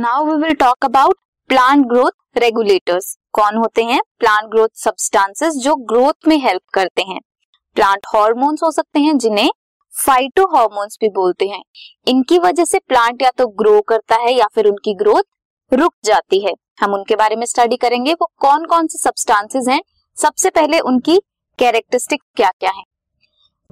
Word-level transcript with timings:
Now 0.00 0.24
we 0.24 0.34
will 0.42 0.54
talk 0.54 0.84
about 0.84 1.16
plant 1.48 1.86
growth 1.86 2.38
regulators 2.38 3.16
कौन 3.32 3.56
होते 3.56 3.82
हैं? 3.84 4.00
प्लांट 4.18 4.50
ग्रोथ 4.50 4.68
सब्सटेंसेस 4.74 5.54
जो 5.54 5.74
ग्रोथ 5.74 6.28
में 6.28 6.36
हेल्प 6.36 6.62
करते 6.74 7.02
हैं। 7.02 7.18
प्लांट 7.74 8.06
हॉर्मोन्स 8.14 8.62
हो 8.62 8.70
सकते 8.70 9.00
हैं, 9.00 9.18
जिन्हें 9.18 9.50
फाइटो 9.94 10.46
हॉर्मोन्स 10.56 10.96
भी 11.00 11.08
बोलते 11.08 11.48
हैं। 11.48 11.62
इनकी 12.08 12.38
वजह 12.38 12.64
से 12.64 12.78
प्लांट 12.78 13.22
या 13.22 13.30
तो 13.30 13.46
ग्रो 13.46 13.80
करता 13.80 14.16
है 14.16 14.32
या 14.34 14.46
फिर 14.54 14.66
उनकी 14.66 14.94
ग्रोथ 14.94 15.22
रुक 15.72 15.94
जाती 16.04 16.40
है। 16.44 16.52
हम 16.80 16.94
उनके 16.94 17.16
बारे 17.16 17.36
में 17.36 17.46
स्टडी 17.46 17.76
करेंगे। 17.76 18.14
वो 18.14 18.30
कौन 18.38 18.64
कौन 18.64 18.86
से 18.86 18.98
सब्सटेंसेस 18.98 19.68
हैं? 19.68 19.80
सबसे 20.16 20.50
पहले 20.50 20.80
उनकी 20.80 21.18
कैरेक्टरिस्टिक 21.58 22.22
क्या 22.36 22.50
क्या 22.60 22.70
है? 22.70 22.82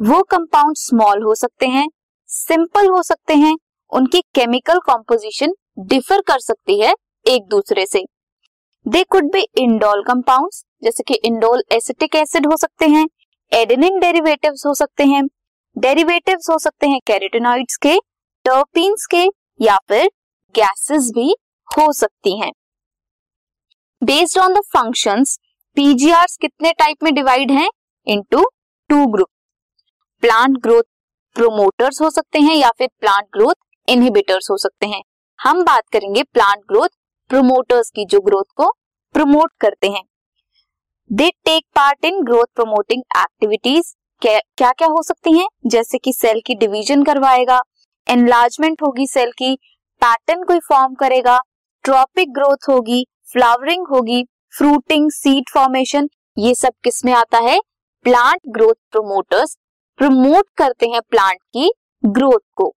वो 0.03 0.23
कंपाउंड 0.23 0.77
स्मॉल 0.77 1.23
हो 1.23 1.35
सकते 1.35 1.67
हैं 1.67 1.89
सिंपल 2.27 2.89
हो 2.89 3.03
सकते 3.03 3.35
हैं 3.35 3.57
उनकी 3.93 4.21
केमिकल 4.35 4.79
कॉम्पोजिशन 4.79 5.55
डिफर 5.81 6.21
कर 6.21 6.39
सकती 6.39 6.81
है 6.81 6.95
एक 7.27 7.49
दूसरे 7.51 7.87
से। 7.87 8.05
They 8.87 9.03
could 9.05 9.31
be 9.33 9.47
indole 9.59 10.03
compounds 10.03 10.65
जैसे 10.85 11.03
कि 11.03 11.15
इंडोल 11.25 11.63
एसिटिक 11.73 12.15
एसिड 12.17 12.47
हो 12.47 12.57
सकते 12.57 12.87
हैं 12.87 13.07
एडेनिन 13.53 13.99
डेरिवेटिव्स 14.01 14.67
हो 14.67 14.75
सकते 14.75 15.05
हैं 15.05 15.23
डेरिवेटिव्स 15.77 16.51
हो 16.51 16.59
सकते 16.59 16.89
हैं 16.89 17.01
कैरेटिनॉइड्स 17.07 17.77
के 17.77 17.97
टर्पीन्स 18.45 19.07
के, 19.07 19.25
या 19.61 19.79
फिर 19.89 20.07
गैसेस 20.55 21.11
भी 21.15 21.35
हो 21.69 21.93
सकती 21.93 22.39
हैं। 22.41 22.51
Based 24.03 24.39
on 24.39 24.55
the 24.55 24.61
functions 24.67 25.39
PGR 25.77 26.27
कितने 26.41 26.73
टाइप 26.73 27.03
में 27.03 27.13
डिवाइड 27.15 27.51
हैं? 27.51 27.69
Into 28.07 28.45
two 28.91 29.07
group 29.07 29.29
plant 30.23 30.57
growth 30.59 30.83
promoters 31.37 32.01
हो 32.03 32.11
सकते 32.11 32.41
हैं 32.41 32.55
या 32.55 32.71
फिर 32.79 32.89
प्लांट 33.01 33.25
ग्रोथ 33.33 33.55
इनहिबिटर्स 33.89 34.51
हो 34.51 34.57
सकते 34.57 34.87
हैं। 34.87 35.03
हम 35.39 35.63
बात 35.65 35.89
करेंगे 35.93 36.23
प्लांट 36.23 36.61
ग्रोथ 36.69 36.89
प्रोमोटर्स 37.31 37.91
की 37.91 38.05
जो 38.05 38.21
ग्रोथ 38.21 38.45
को 38.57 38.71
प्रमोट 39.15 39.53
करते 39.61 39.89
हैं। 39.89 40.03
They 41.11 41.31
take 41.45 41.65
part 41.77 42.05
in 42.05 42.23
growth 42.23 42.47
promoting 42.55 43.03
activities 43.17 43.95
क्या 44.23 44.71
क्या 44.73 44.89
हो 44.89 45.03
सकती 45.03 45.33
हैं? 45.33 45.47
जैसे 45.67 45.99
कि 45.99 46.13
सेल 46.13 46.41
की 46.47 46.55
डिवीज़न 46.55 47.03
करवाएगा 47.05 47.61
एनलार्जमेंट 48.07 48.83
होगी 48.83 49.07
सेल 49.07 49.31
की 49.31 49.55
पैटर्न 50.03 50.45
कोई 50.45 50.59
फॉर्म 50.59 50.95
करेगा 50.95 51.39
ट्रॉपिक 51.85 52.33
ग्रोथ 52.33 52.69
होगी 52.69 53.05
फ्लावरिंग 53.33 53.87
होगी 53.91 54.23
फ्रूटिंग 54.59 55.11
सीड 55.11 55.51
फॉर्मेशन 55.55 56.09
ये 56.39 56.55
सब 56.55 56.73
किसमें 56.85 57.13
आता 57.13 57.39
है? 57.39 57.59
प्लांट 58.05 58.41
ग्रोथ 58.49 58.75
प्रोमोटर्स 58.91 59.57
प्रमोट 59.99 60.49
करते 60.57 60.87
हैं 60.87 61.01
प्लांट 61.11 61.39
की 61.53 61.71
ग्रोथ 62.05 62.41
को। 62.57 62.73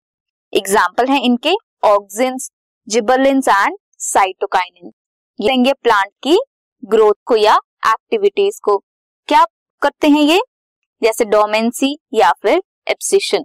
एग्ज़ाम्पल 0.54 1.08
है 1.08 1.20
इनके 1.26 1.54
ऑक्सिन्स 1.86 2.50
जिबलिन 2.88 3.42
एंड 3.50 3.78
साइटोकाइनिन 4.02 4.92
लेंगे 5.40 5.74
प्लांट 5.74 6.12
की 6.24 6.38
ग्रोथ 6.84 7.14
को 7.26 7.36
या 7.36 7.56
एक्टिविटीज़ 7.88 8.60
को। 8.64 8.78
क्या 9.30 9.44
करते 9.82 10.08
हैं 10.08 10.22
ये? 10.22 10.40
जैसे 11.02 11.26
डोमेंसी 11.26 11.98
या 12.14 12.32
फिर 12.42 12.62
abscission 12.88 13.44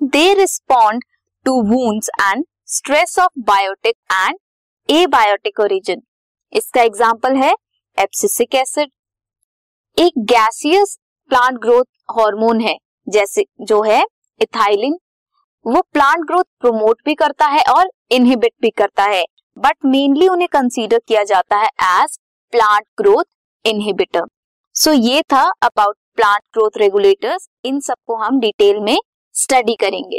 they 0.00 0.32
respond 0.34 1.04
to 1.46 1.60
wounds 1.64 2.10
and 2.20 2.44
stress 2.68 3.18
of 3.18 3.40
biotic 3.40 3.94
and 4.12 4.38
abiotic 5.06 5.60
origin 5.60 6.02
इसका 6.52 6.82
एग्ज़ाम्पल 6.82 7.36
है 7.36 7.52
एप्सिसिक 7.98 8.54
एसिड 8.54 8.90
एक 9.96 10.12
गैसियस 10.26 10.96
प्लांट 11.30 11.58
ग्रोथ 11.58 11.84
हार्मोन 12.10 12.60
है, 12.60 12.76
जैसे 13.06 13.44
जो 13.60 13.82
है 13.82 14.02
इथाइलिन 14.40 14.98
वो 15.64 15.80
प्लांट 15.92 16.24
ग्रोथ 16.26 16.44
प्रोमोट 16.60 16.98
भी 17.04 17.14
करता 17.14 17.46
है 17.46 17.62
और 17.68 17.90
इनहिबिट 18.10 18.52
भी 18.62 18.70
करता 18.70 19.04
है। 19.04 19.24
बट 19.56 19.76
मेनली 19.84 20.28
उन्हें 20.28 20.48
कंसीडर 20.48 20.98
किया 21.08 21.22
जाता 21.24 21.56
है 21.56 21.68
as 21.94 22.18
plant 22.52 22.84
growth 22.98 23.24
inhibitor 23.64 24.26
so 24.74 24.92
ये 24.92 25.22
था 25.32 25.42
अबाउट 25.62 25.96
प्लांट 26.16 26.42
ग्रोथ 26.54 26.78
रेगुलेटर्स 26.78 27.48
इन 27.64 27.80
सबको 27.80 28.16
हम 28.16 28.40
डिटेल 28.40 28.80
में 28.80 28.96
स्टडी 29.34 29.74
करेंगे। 29.74 30.18